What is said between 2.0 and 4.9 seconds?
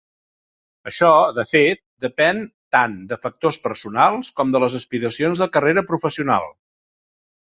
depèn tant de factors personals com de les